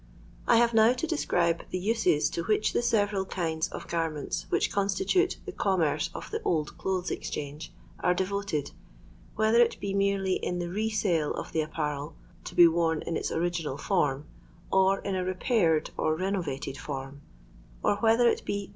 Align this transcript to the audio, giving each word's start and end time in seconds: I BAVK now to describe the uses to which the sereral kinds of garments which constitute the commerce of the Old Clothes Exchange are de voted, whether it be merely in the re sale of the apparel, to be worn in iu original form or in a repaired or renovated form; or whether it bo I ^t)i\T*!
I 0.47 0.57
BAVK 0.59 0.73
now 0.73 0.93
to 0.93 1.05
describe 1.05 1.69
the 1.69 1.77
uses 1.77 2.27
to 2.31 2.41
which 2.45 2.73
the 2.73 2.79
sereral 2.81 3.29
kinds 3.29 3.67
of 3.67 3.87
garments 3.87 4.47
which 4.49 4.71
constitute 4.71 5.37
the 5.45 5.51
commerce 5.51 6.09
of 6.15 6.31
the 6.31 6.41
Old 6.41 6.75
Clothes 6.79 7.11
Exchange 7.11 7.71
are 7.99 8.15
de 8.15 8.25
voted, 8.25 8.71
whether 9.35 9.59
it 9.61 9.79
be 9.79 9.93
merely 9.93 10.37
in 10.37 10.57
the 10.57 10.69
re 10.71 10.89
sale 10.89 11.35
of 11.35 11.51
the 11.51 11.61
apparel, 11.61 12.15
to 12.45 12.55
be 12.55 12.67
worn 12.67 13.03
in 13.03 13.15
iu 13.15 13.33
original 13.35 13.77
form 13.77 14.25
or 14.71 15.01
in 15.01 15.13
a 15.15 15.23
repaired 15.23 15.91
or 15.99 16.15
renovated 16.15 16.79
form; 16.79 17.21
or 17.83 17.97
whether 17.97 18.27
it 18.27 18.41
bo 18.43 18.53
I 18.53 18.55
^t)i\T*! 18.55 18.69